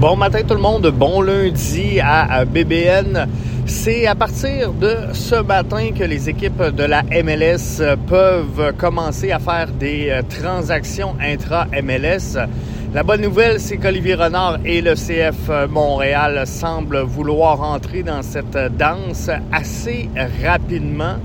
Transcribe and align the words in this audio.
Bon 0.00 0.16
matin 0.16 0.40
tout 0.48 0.54
le 0.54 0.60
monde, 0.60 0.86
bon 0.86 1.20
lundi 1.20 2.00
à 2.00 2.46
BBN. 2.46 3.28
C'est 3.66 4.06
à 4.06 4.14
partir 4.14 4.72
de 4.72 4.96
ce 5.12 5.34
matin 5.42 5.90
que 5.90 6.04
les 6.04 6.30
équipes 6.30 6.62
de 6.74 6.84
la 6.84 7.02
MLS 7.02 7.82
peuvent 8.06 8.72
commencer 8.78 9.30
à 9.30 9.38
faire 9.38 9.68
des 9.68 10.08
euh, 10.08 10.22
transactions 10.22 11.16
intra-MLS. 11.20 12.38
La 12.94 13.02
bonne 13.02 13.20
nouvelle, 13.20 13.60
c'est 13.60 13.76
qu'Olivier 13.76 14.14
Renard 14.14 14.60
et 14.64 14.80
le 14.80 14.94
CF 14.94 15.68
Montréal 15.68 16.46
semblent 16.46 17.00
vouloir 17.02 17.60
entrer 17.60 18.02
dans 18.02 18.22
cette 18.22 18.56
danse 18.78 19.28
assez 19.52 20.08
rapidement. 20.42 21.16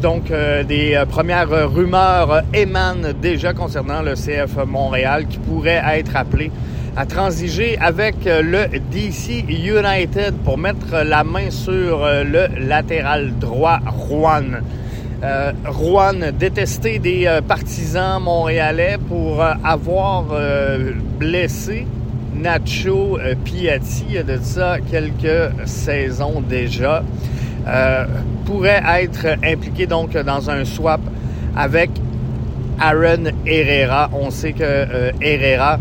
Donc, 0.00 0.30
euh, 0.30 0.62
des 0.62 0.94
euh, 0.94 1.06
premières 1.06 1.50
rumeurs 1.72 2.42
émanent 2.54 3.12
déjà 3.20 3.52
concernant 3.52 4.00
le 4.00 4.14
CF 4.14 4.64
Montréal 4.64 5.26
qui 5.26 5.38
pourrait 5.38 5.82
être 5.94 6.14
appelé 6.14 6.52
à 6.96 7.06
transiger 7.06 7.78
avec 7.78 8.26
euh, 8.26 8.42
le 8.42 8.78
DC 8.78 9.44
United 9.48 10.34
pour 10.44 10.58
mettre 10.58 11.02
la 11.04 11.24
main 11.24 11.50
sur 11.50 12.04
euh, 12.04 12.22
le 12.24 12.66
latéral 12.66 13.32
droit 13.38 13.78
Juan. 14.08 14.60
Euh, 15.22 15.52
Juan 15.70 16.32
détesté 16.38 16.98
des 16.98 17.38
partisans 17.46 18.20
montréalais 18.22 18.96
pour 19.08 19.40
avoir 19.40 20.24
blessé 21.18 21.86
Nacho 22.34 23.18
Piatti 23.44 24.04
il 24.08 24.14
y 24.14 24.18
a 24.18 24.24
de 24.24 24.38
ça 24.42 24.78
quelques 24.90 25.52
saisons 25.64 26.40
déjà. 26.40 27.04
pourrait 28.46 28.82
être 29.00 29.38
impliqué 29.44 29.86
donc 29.86 30.16
dans 30.16 30.50
un 30.50 30.64
swap 30.64 31.02
avec 31.56 31.90
Aaron 32.80 33.30
Herrera. 33.46 34.10
On 34.12 34.32
sait 34.32 34.54
que 34.54 35.12
Herrera 35.20 35.78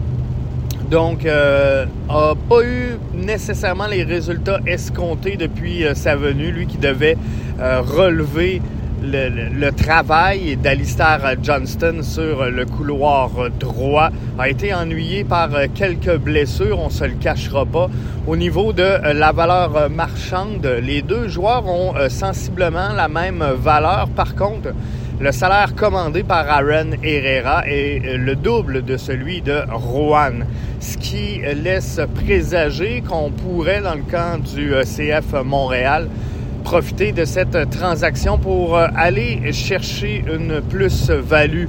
donc, 0.91 1.25
euh, 1.25 1.85
pas 2.09 2.63
eu 2.63 2.97
nécessairement 3.13 3.87
les 3.87 4.03
résultats 4.03 4.59
escomptés 4.67 5.37
depuis 5.37 5.85
euh, 5.85 5.95
sa 5.95 6.17
venue. 6.17 6.51
Lui 6.51 6.67
qui 6.67 6.77
devait 6.77 7.15
euh, 7.61 7.79
relever 7.79 8.61
le, 9.01 9.69
travail 9.71 10.57
d'Alistair 10.57 11.21
Johnston 11.41 12.01
sur 12.03 12.43
le 12.43 12.65
couloir 12.65 13.31
droit 13.57 14.09
a 14.37 14.49
été 14.49 14.73
ennuyé 14.73 15.23
par 15.23 15.49
quelques 15.73 16.17
blessures, 16.17 16.77
on 16.79 16.89
se 16.89 17.05
le 17.05 17.13
cachera 17.13 17.65
pas. 17.65 17.89
Au 18.27 18.35
niveau 18.35 18.73
de 18.73 19.13
la 19.13 19.31
valeur 19.31 19.89
marchande, 19.89 20.67
les 20.83 21.01
deux 21.01 21.29
joueurs 21.29 21.65
ont 21.67 21.93
sensiblement 22.09 22.93
la 22.95 23.07
même 23.07 23.43
valeur. 23.57 24.07
Par 24.09 24.35
contre, 24.35 24.69
le 25.21 25.31
salaire 25.31 25.75
commandé 25.75 26.23
par 26.23 26.49
Aaron 26.49 26.93
Herrera 27.03 27.61
est 27.67 28.17
le 28.17 28.35
double 28.35 28.83
de 28.83 28.97
celui 28.97 29.41
de 29.41 29.61
Rowan, 29.71 30.47
ce 30.79 30.97
qui 30.97 31.41
laisse 31.63 32.01
présager 32.15 33.03
qu'on 33.07 33.29
pourrait, 33.29 33.81
dans 33.81 33.93
le 33.93 34.01
camp 34.01 34.41
du 34.43 34.73
euh, 34.73 34.81
CF 34.81 35.43
Montréal, 35.45 36.07
profiter 36.63 37.11
de 37.11 37.23
cette 37.25 37.69
transaction 37.69 38.39
pour 38.39 38.75
euh, 38.75 38.87
aller 38.95 39.53
chercher 39.53 40.25
une 40.27 40.59
plus-value. 40.61 41.67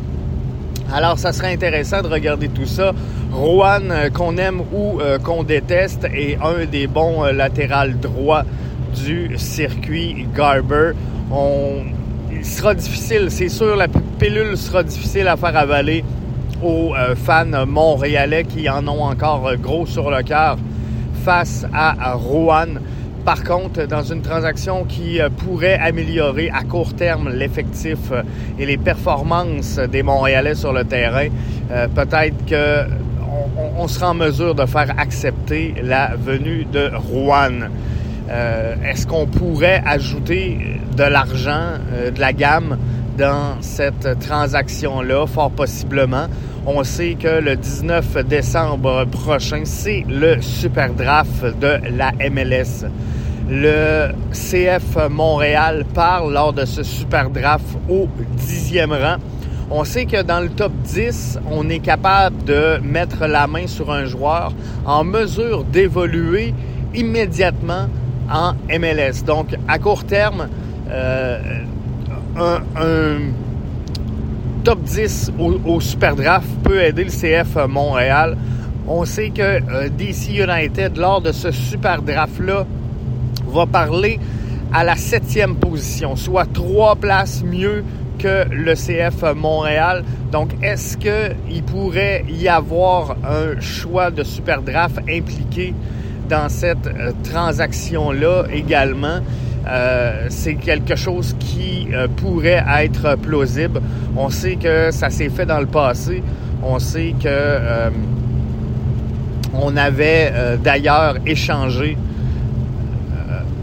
Alors, 0.91 1.19
ça 1.19 1.33
serait 1.33 1.53
intéressant 1.53 2.01
de 2.01 2.09
regarder 2.09 2.49
tout 2.49 2.67
ça. 2.67 2.93
Euh, 3.35 4.11
qu'on 4.11 4.37
aime 4.39 4.61
ou 4.61 4.99
qu'on 5.23 5.43
déteste, 5.43 6.05
est 6.05 6.39
un 6.43 6.65
des 6.65 6.87
bons 6.87 7.25
latérales 7.25 7.99
droits 7.99 8.45
du 9.05 9.37
circuit 9.37 10.27
Garber. 10.35 10.93
On 11.31 11.83
sera 12.45 12.75
difficile, 12.75 13.29
c'est 13.31 13.49
sûr, 13.49 13.77
la 13.77 13.89
pilule 13.89 14.57
sera 14.57 14.83
difficile 14.83 15.29
à 15.29 15.37
faire 15.37 15.57
avaler 15.57 16.05
aux 16.63 16.95
euh, 16.95 17.15
fans 17.15 17.67
montréalais 17.67 18.45
qui 18.45 18.69
en 18.69 18.87
ont 18.89 19.03
encore 19.03 19.49
euh, 19.49 19.57
gros 19.57 19.87
sur 19.87 20.11
le 20.11 20.23
cœur 20.23 20.59
face 21.25 21.67
à 21.73 22.15
Rouen. 22.15 22.81
Par 23.25 23.45
contre, 23.45 23.87
dans 23.87 24.03
une 24.03 24.23
transaction 24.23 24.85
qui 24.85 25.21
euh, 25.21 25.29
pourrait 25.29 25.79
améliorer 25.79 26.51
à 26.51 26.63
court 26.63 26.95
terme 26.95 27.31
l'effectif 27.31 27.99
et 28.59 28.67
les 28.67 28.77
performances 28.77 29.79
des 29.79 30.03
Montréalais 30.03 30.55
sur 30.55 30.73
le 30.73 30.85
terrain, 30.85 31.29
peut-être 31.95 32.37
qu'on 32.49 33.73
on 33.79 33.89
sera 33.89 34.11
en 34.11 34.15
mesure 34.15 34.55
de 34.55 34.67
faire 34.67 34.93
accepter 34.99 35.75
la 35.83 36.17
venue 36.17 36.67
de 36.71 36.91
Rouen. 36.95 37.69
Euh, 38.31 38.75
est-ce 38.85 39.07
qu'on 39.07 39.27
pourrait 39.27 39.83
ajouter 39.85 40.81
de 40.97 41.03
l'argent, 41.03 41.79
euh, 41.93 42.11
de 42.11 42.21
la 42.21 42.33
gamme 42.33 42.79
dans 43.19 43.61
cette 43.61 44.19
transaction-là? 44.21 45.27
Fort 45.27 45.51
possiblement. 45.51 46.27
On 46.67 46.85
sait 46.85 47.15
que 47.15 47.41
le 47.41 47.57
19 47.57 48.19
décembre 48.27 49.05
prochain, 49.07 49.63
c'est 49.65 50.05
le 50.09 50.41
super 50.41 50.93
draft 50.95 51.45
de 51.61 51.79
la 51.97 52.13
MLS. 52.31 52.87
Le 53.51 54.13
CF 54.31 55.11
Montréal 55.11 55.85
parle 55.93 56.33
lors 56.33 56.53
de 56.53 56.65
ce 56.65 56.85
super 56.85 57.29
draft 57.31 57.67
au 57.89 58.09
dixième 58.37 58.93
rang. 58.93 59.17
On 59.71 59.85
sait 59.85 60.05
que 60.05 60.23
dans 60.23 60.41
le 60.41 60.51
top 60.51 60.73
10, 60.85 61.41
on 61.51 61.69
est 61.69 61.81
capable 61.81 62.45
de 62.45 62.79
mettre 62.83 63.27
la 63.27 63.47
main 63.47 63.67
sur 63.67 63.91
un 63.91 64.05
joueur 64.05 64.53
en 64.85 65.03
mesure 65.03 65.65
d'évoluer 65.65 66.55
immédiatement 66.95 67.89
en 68.33 68.55
MLS. 68.69 69.25
Donc, 69.25 69.55
à 69.69 69.79
court 69.79 70.05
terme, 70.05 70.49
euh, 70.91 71.39
un, 72.37 73.19
top 74.65 74.83
10 74.83 75.33
au, 75.39 75.81
Super 75.81 76.17
Draft 76.17 76.49
peut 76.63 76.81
aider 76.83 77.05
le 77.05 77.11
CF 77.11 77.57
Montréal. 77.69 78.37
On 78.89 79.05
sait 79.05 79.31
que 79.31 79.43
euh, 79.43 79.89
DC 79.89 80.31
United, 80.31 80.97
lors 80.97 81.21
de 81.21 81.33
ce 81.33 81.51
Super 81.51 82.03
Draft-là, 82.03 82.67
va 83.47 83.67
parler 83.67 84.19
à 84.73 84.85
la 84.85 84.97
septième 84.97 85.57
position, 85.57 86.17
soit 86.17 86.47
trois 86.53 86.97
places 86.97 87.45
mieux 87.45 87.85
que 88.19 88.47
le 88.51 88.75
CF 88.75 89.35
Montréal. 89.37 90.05
Donc, 90.31 90.51
est-ce 90.63 90.97
qu'il 90.97 91.63
pourrait 91.65 92.25
y 92.29 92.49
avoir 92.49 93.17
un 93.25 93.61
choix 93.61 94.11
de 94.11 94.23
Super 94.23 94.63
Draft 94.63 94.99
impliqué 95.09 95.75
dans 96.33 96.49
cette 96.49 96.87
euh, 96.87 97.13
transaction-là 97.31 98.45
également. 98.51 99.19
Euh, 99.69 100.27
c'est 100.31 100.55
quelque 100.55 100.97
chose 100.97 101.37
qui 101.39 101.89
euh, 101.93 102.09
pourrait 102.09 102.65
être 102.81 103.17
plausible. 103.17 103.83
On 104.17 104.31
sait 104.31 104.57
que 104.57 104.91
ça 104.91 105.11
s'est 105.11 105.29
fait 105.29 105.45
dans 105.45 105.61
le 105.61 105.67
passé. 105.67 106.23
On 106.63 106.79
sait 106.79 107.15
que 107.23 107.91
on 109.53 109.77
avait 109.77 110.33
d'ailleurs 110.63 111.17
échangé 111.27 111.99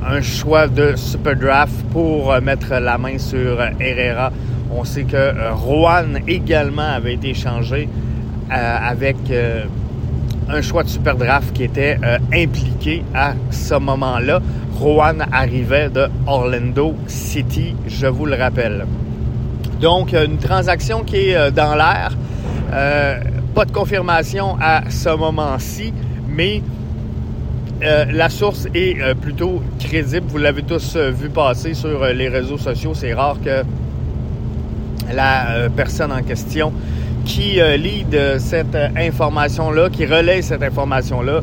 un 0.06 0.22
choix 0.22 0.68
de 0.68 0.96
super 0.97 1.35
draft 1.38 1.74
pour 1.94 2.34
mettre 2.41 2.75
la 2.75 2.97
main 2.97 3.18
sur 3.18 3.58
Herrera. 3.79 4.31
On 4.69 4.84
sait 4.84 5.06
que 5.06 5.52
Rowan 5.53 6.19
également 6.28 6.90
avait 6.97 7.13
été 7.13 7.29
échangé 7.29 7.88
avec 8.50 9.16
un 10.49 10.61
choix 10.61 10.83
de 10.83 10.89
super 10.89 11.15
draft 11.15 11.53
qui 11.53 11.63
était 11.63 11.97
euh, 12.03 12.17
impliqué 12.33 13.03
à 13.13 13.33
ce 13.51 13.75
moment-là. 13.75 14.41
Rowan 14.79 15.25
arrivait 15.31 15.89
de 15.89 16.07
Orlando 16.25 16.95
City, 17.07 17.75
je 17.87 18.07
vous 18.07 18.25
le 18.25 18.35
rappelle. 18.35 18.85
Donc, 19.79 20.13
une 20.13 20.37
transaction 20.37 21.03
qui 21.03 21.29
est 21.29 21.35
euh, 21.35 21.51
dans 21.51 21.75
l'air. 21.75 22.11
Euh, 22.73 23.19
pas 23.53 23.65
de 23.65 23.71
confirmation 23.71 24.57
à 24.61 24.89
ce 24.89 25.09
moment-ci, 25.09 25.93
mais 26.27 26.61
la 27.81 28.29
source 28.29 28.67
est 28.75 29.16
plutôt 29.16 29.63
crédible. 29.79 30.27
Vous 30.27 30.37
l'avez 30.37 30.63
tous 30.63 30.97
vu 30.97 31.29
passer 31.29 31.73
sur 31.73 32.05
les 32.05 32.27
réseaux 32.27 32.57
sociaux. 32.57 32.93
C'est 32.93 33.13
rare 33.13 33.37
que 33.43 33.63
la 35.13 35.69
personne 35.75 36.11
en 36.11 36.21
question 36.21 36.73
qui 37.25 37.59
euh, 37.59 37.78
lead 37.78 38.13
euh, 38.13 38.40
cette 38.40 38.75
euh, 38.75 38.90
information-là, 38.96 39.90
qui 39.90 40.06
relaie 40.06 40.41
cette 40.41 40.63
information-là, 40.63 41.41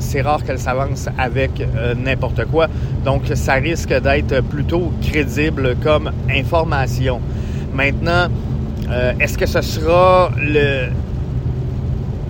c'est 0.00 0.22
rare 0.22 0.42
qu'elle 0.42 0.58
s'avance 0.58 1.08
avec 1.16 1.64
n'importe 1.96 2.46
quoi. 2.46 2.66
Donc, 3.04 3.22
ça 3.34 3.54
risque 3.54 3.90
d'être 3.90 4.42
plutôt 4.42 4.92
crédible 5.02 5.76
comme 5.80 6.10
information. 6.28 7.20
Maintenant, 7.72 8.26
est-ce 9.20 9.38
que 9.38 9.46
ce 9.46 9.60
sera 9.60 10.32
le, 10.36 10.88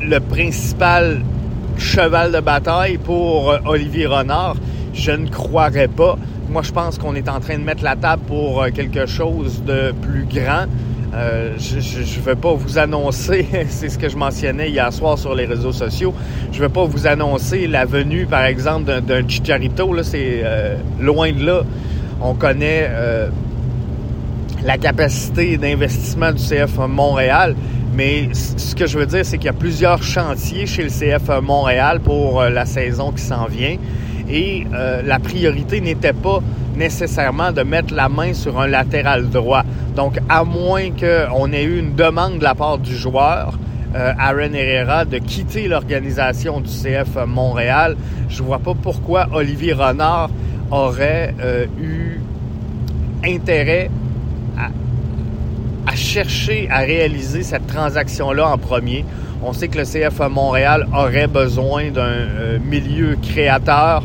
le 0.02 0.20
principal 0.20 1.22
cheval 1.78 2.32
de 2.32 2.40
bataille 2.40 2.98
pour 2.98 3.54
Olivier 3.64 4.04
Renard? 4.04 4.56
Je 4.92 5.12
ne 5.12 5.26
croirais 5.26 5.88
pas. 5.88 6.19
Moi, 6.50 6.60
je 6.60 6.72
pense 6.72 6.98
qu'on 6.98 7.14
est 7.14 7.31
en 7.31 7.40
train 7.40 7.56
de 7.56 7.64
mettre 7.64 7.82
la 7.82 7.96
table 7.96 8.25
pour 8.26 8.66
quelque 8.75 9.06
chose 9.06 9.62
de 9.64 9.94
plus 10.02 10.26
grand. 10.26 10.66
Euh, 11.14 11.56
je 11.58 11.76
ne 11.76 12.24
vais 12.24 12.36
pas 12.36 12.54
vous 12.54 12.78
annoncer, 12.78 13.46
c'est 13.68 13.90
ce 13.90 13.98
que 13.98 14.08
je 14.08 14.16
mentionnais 14.16 14.70
hier 14.70 14.90
soir 14.92 15.18
sur 15.18 15.34
les 15.34 15.44
réseaux 15.44 15.72
sociaux, 15.72 16.14
je 16.50 16.56
ne 16.56 16.62
vais 16.62 16.72
pas 16.72 16.84
vous 16.84 17.06
annoncer 17.06 17.66
la 17.66 17.84
venue, 17.84 18.24
par 18.24 18.44
exemple, 18.44 19.00
d'un 19.02 19.28
Chicharito. 19.28 20.02
C'est 20.02 20.40
euh, 20.42 20.76
loin 21.00 21.32
de 21.32 21.44
là. 21.44 21.62
On 22.22 22.34
connaît 22.34 22.86
euh, 22.88 23.28
la 24.64 24.78
capacité 24.78 25.58
d'investissement 25.58 26.32
du 26.32 26.42
CF 26.42 26.78
Montréal, 26.88 27.56
Mais 27.94 28.28
ce 28.32 28.74
que 28.74 28.86
je 28.86 28.98
veux 28.98 29.06
dire, 29.06 29.26
c'est 29.26 29.36
qu'il 29.36 29.46
y 29.46 29.50
a 29.50 29.52
plusieurs 29.52 30.02
chantiers 30.02 30.66
chez 30.66 30.84
le 30.84 30.88
CF 30.88 31.42
Montréal 31.42 32.00
pour 32.00 32.42
la 32.42 32.64
saison 32.64 33.12
qui 33.12 33.22
s'en 33.22 33.46
vient. 33.46 33.76
Et 34.30 34.64
la 35.04 35.18
priorité 35.18 35.80
n'était 35.80 36.14
pas 36.14 36.40
nécessairement 36.76 37.52
de 37.52 37.62
mettre 37.62 37.92
la 37.92 38.08
main 38.08 38.32
sur 38.32 38.60
un 38.60 38.66
latéral 38.66 39.28
droit. 39.28 39.64
Donc, 39.96 40.18
à 40.28 40.44
moins 40.44 40.90
qu'on 40.90 41.52
ait 41.52 41.64
eu 41.64 41.78
une 41.78 41.94
demande 41.94 42.38
de 42.38 42.44
la 42.44 42.54
part 42.54 42.78
du 42.78 42.96
joueur, 42.96 43.58
euh, 43.94 44.12
Aaron 44.18 44.54
Herrera, 44.54 45.04
de 45.04 45.18
quitter 45.18 45.68
l'organisation 45.68 46.60
du 46.60 46.70
CF 46.70 47.26
Montréal, 47.26 47.96
je 48.28 48.42
vois 48.42 48.58
pas 48.58 48.74
pourquoi 48.74 49.28
Olivier 49.32 49.74
Renard 49.74 50.30
aurait 50.70 51.34
eu 51.78 52.20
intérêt 53.24 53.90
à 55.86 55.94
chercher 55.94 56.68
à 56.70 56.78
réaliser 56.78 57.42
cette 57.42 57.66
transaction-là 57.66 58.48
en 58.48 58.58
premier. 58.58 59.04
On 59.42 59.52
sait 59.52 59.68
que 59.68 59.78
le 59.78 59.84
CF 59.84 60.20
Montréal 60.30 60.86
aurait 60.94 61.26
besoin 61.26 61.90
d'un 61.90 62.02
euh, 62.02 62.58
milieu 62.64 63.16
créateur, 63.20 64.04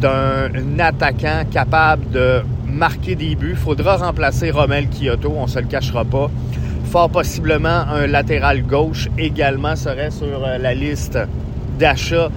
d'un 0.00 0.50
attaquant 0.78 1.44
capable 1.50 2.10
de 2.10 2.42
marquer 2.74 3.14
des 3.14 3.34
buts. 3.36 3.56
Faudra 3.56 3.96
remplacer 3.96 4.50
Romel 4.50 4.88
Kyoto, 4.88 5.32
on 5.36 5.46
se 5.46 5.58
le 5.58 5.66
cachera 5.66 6.04
pas. 6.04 6.30
Fort 6.90 7.10
possiblement, 7.10 7.68
un 7.90 8.06
latéral 8.06 8.62
gauche 8.62 9.08
également 9.18 9.76
serait 9.76 10.10
sur 10.10 10.44
euh, 10.44 10.58
la 10.58 10.74
liste 10.74 11.18
d'achat 11.78 12.28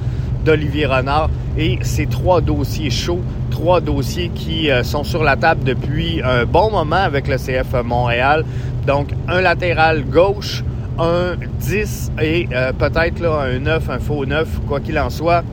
d'Olivier 0.46 0.86
Renard. 0.86 1.30
Et 1.58 1.80
ces 1.82 2.06
trois 2.06 2.40
dossiers 2.40 2.90
chauds, 2.90 3.22
trois 3.52 3.82
dossiers 3.82 4.30
qui 4.30 4.70
euh, 4.70 4.84
sont 4.84 5.04
sur 5.04 5.24
la 5.24 5.36
table 5.36 5.64
depuis 5.64 6.22
un 6.24 6.46
bon 6.46 6.72
moment 6.72 6.96
avec 6.96 7.28
le 7.28 7.38
CF 7.38 7.84
Montréal. 7.84 8.46
Donc, 8.86 9.10
un 9.28 9.42
latéral 9.42 10.04
gauche, 10.06 10.64
un 11.00 11.36
10 11.60 12.12
et 12.22 12.48
euh, 12.54 12.72
peut-être 12.74 13.26
un 13.26 13.60
9, 13.60 13.90
un 13.90 14.00
faux 14.00 14.26
9, 14.26 14.62
quoi 14.68 14.80
qu'il 14.80 14.98
en 14.98 15.10
soit. 15.10 15.44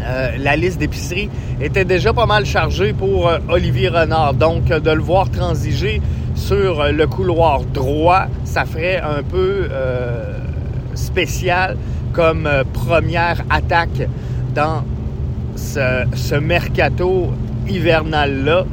Euh, 0.00 0.30
la 0.38 0.56
liste 0.56 0.78
d'épicerie 0.78 1.28
était 1.60 1.84
déjà 1.84 2.12
pas 2.12 2.26
mal 2.26 2.46
chargée 2.46 2.92
pour 2.92 3.28
euh, 3.28 3.38
Olivier 3.48 3.88
Renard. 3.88 4.34
Donc, 4.34 4.66
de 4.66 4.90
le 4.90 5.02
voir 5.02 5.30
transiger 5.30 6.00
sur 6.34 6.84
le 6.92 7.06
couloir 7.06 7.62
droit, 7.64 8.26
ça 8.44 8.64
ferait 8.64 9.00
un 9.00 9.24
peu 9.24 9.68
spécial 10.94 11.76
comme 12.12 12.48
première 12.72 13.42
attaque 13.50 14.08
dans 14.54 14.84
ce, 15.58 16.38
mercato 16.38 17.30
hivernal-là 17.68 18.64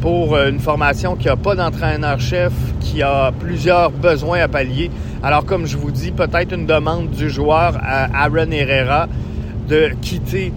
pour 0.00 0.34
euh, 0.34 0.48
une 0.48 0.60
formation 0.60 1.16
qui 1.16 1.26
n'a 1.26 1.36
pas 1.36 1.54
d'entraîneur-chef, 1.54 2.52
qui 2.80 3.02
a 3.02 3.32
plusieurs 3.32 3.90
besoins 3.90 4.40
à 4.40 4.48
pallier. 4.48 4.90
Alors, 5.22 5.44
comme 5.44 5.66
je 5.66 5.76
vous 5.76 5.90
dis, 5.90 6.12
peut-être 6.12 6.54
une 6.54 6.66
demande 6.66 7.10
du 7.10 7.28
joueur 7.28 7.76
à 7.82 8.24
Aaron 8.24 8.50
Herrera 8.52 9.08
de 9.68 9.90
quitter 10.00 10.52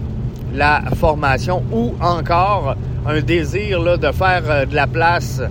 la 0.52 0.82
formation 0.96 1.62
ou 1.72 1.94
encore 2.00 2.76
un 3.06 3.20
désir 3.20 3.80
là, 3.80 3.96
de 3.96 4.12
faire 4.12 4.42
euh, 4.48 4.66
de 4.66 4.74
la 4.74 4.86
place 4.86 5.42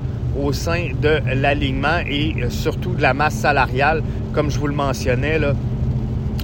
au 0.42 0.54
sein 0.54 0.90
de 1.02 1.20
l'alignement 1.36 2.00
et 2.08 2.36
euh, 2.42 2.50
surtout 2.50 2.94
de 2.94 3.02
la 3.02 3.14
masse 3.14 3.36
salariale. 3.36 4.02
Comme 4.34 4.50
je 4.50 4.60
vous 4.60 4.68
le 4.68 4.76
mentionnais, 4.76 5.40
là, 5.40 5.54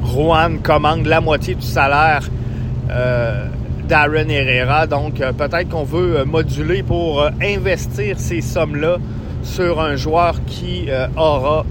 Rouen 0.03 0.57
commande 0.61 1.05
la 1.05 1.21
moitié 1.21 1.55
du 1.55 1.65
salaire 1.65 2.29
Darren 3.87 4.29
Herrera. 4.29 4.85
Donc, 4.85 5.21
euh, 5.21 5.31
peut-être 5.31 5.69
qu'on 5.69 5.83
veut 5.83 6.19
euh, 6.19 6.25
moduler 6.25 6.83
pour 6.83 7.21
euh, 7.21 7.29
investir 7.41 8.19
ces 8.19 8.41
sommes-là 8.41 8.97
sur 9.43 9.79
un 9.79 9.95
joueur 9.95 10.35
qui 10.45 10.89
aura 11.15 11.63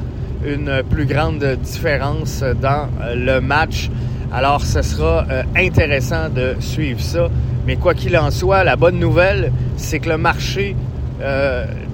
une 0.47 0.83
plus 0.89 1.05
grande 1.05 1.45
différence 1.63 2.43
dans 2.63 2.89
le 3.15 3.41
match. 3.41 3.91
Alors, 4.33 4.63
ce 4.63 4.83
sera 4.83 5.27
intéressant 5.57 6.29
de 6.29 6.57
suivre 6.61 7.01
ça. 7.01 7.29
Mais 7.67 7.77
quoi 7.77 7.95
qu'il 7.95 8.17
en 8.17 8.31
soit, 8.31 8.65
la 8.65 8.77
bonne 8.77 8.99
nouvelle, 8.99 9.53
c'est 9.77 9.99
que 9.99 10.09
le 10.11 10.19
marché 10.19 10.77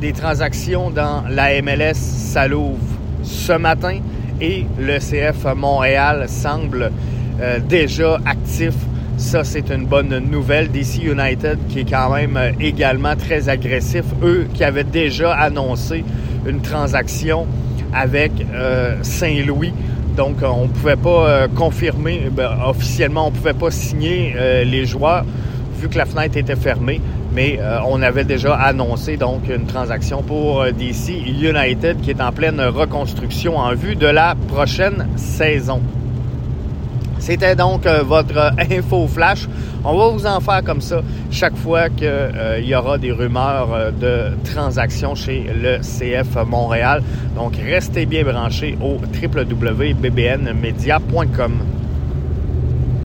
des 0.01 0.13
transactions 0.13 0.91
dans 0.91 1.23
la 1.31 1.63
MLS 1.63 1.95
s'alouvre 1.95 2.79
ce 3.23 3.53
matin 3.53 3.99
et 4.41 4.67
le 4.79 4.99
CF 4.99 5.55
Montréal 5.55 6.27
semble 6.29 6.91
déjà 7.69 8.19
actif 8.27 8.75
ça, 9.23 9.45
c'est 9.45 9.71
une 9.71 9.87
bonne 9.87 10.19
nouvelle. 10.19 10.71
DC 10.71 11.05
United, 11.05 11.59
qui 11.69 11.81
est 11.81 11.91
quand 11.91 12.13
même 12.13 12.37
euh, 12.37 12.51
également 12.61 13.15
très 13.15 13.49
agressif, 13.49 14.05
eux 14.23 14.47
qui 14.53 14.65
avaient 14.65 14.85
déjà 14.85 15.33
annoncé 15.35 16.05
une 16.45 16.61
transaction 16.61 17.47
avec 17.95 18.33
euh, 18.53 18.97
Saint-Louis. 19.03 19.73
Donc, 20.17 20.37
on 20.43 20.63
ne 20.63 20.69
pouvait 20.69 20.97
pas 20.97 21.29
euh, 21.29 21.49
confirmer, 21.49 22.29
ben, 22.31 22.51
officiellement, 22.67 23.29
on 23.29 23.31
ne 23.31 23.37
pouvait 23.37 23.55
pas 23.55 23.71
signer 23.71 24.35
les 24.65 24.85
joueurs 24.87 25.25
vu 25.77 25.89
que 25.89 25.99
la 25.99 26.07
fenêtre 26.07 26.37
était 26.37 26.57
fermée. 26.57 27.01
Mais 27.35 27.59
on 27.89 28.03
avait 28.03 28.25
déjà 28.25 28.55
annoncé 28.55 29.17
donc 29.17 29.49
une 29.49 29.65
transaction 29.65 30.23
pour 30.23 30.67
DC 30.67 31.15
United 31.41 32.03
qui 32.03 32.11
est 32.11 32.21
en 32.21 32.31
pleine 32.31 32.61
reconstruction 32.61 33.57
en 33.57 33.75
vue 33.75 33.97
de 33.97 34.07
la 34.07 34.35
prochaine 34.49 35.09
saison. 35.17 35.81
C'était 37.23 37.55
donc 37.55 37.87
euh, 37.87 38.03
votre 38.03 38.37
euh, 38.37 38.51
info 38.69 39.07
flash. 39.07 39.47
On 39.85 39.97
va 39.97 40.09
vous 40.09 40.27
en 40.27 40.41
faire 40.41 40.65
comme 40.65 40.81
ça 40.81 41.03
chaque 41.31 41.57
fois 41.57 41.89
qu'il 41.89 42.09
euh, 42.09 42.59
y 42.59 42.75
aura 42.75 42.99
des 42.99 43.13
rumeurs 43.13 43.93
de 43.93 44.33
transactions 44.53 45.15
chez 45.15 45.47
le 45.55 45.79
CF 45.79 46.35
Montréal. 46.45 47.01
Donc 47.37 47.53
restez 47.65 48.07
bien 48.07 48.25
branchés 48.25 48.77
au 48.83 48.97
www.bbnmedia.com. 48.97 51.82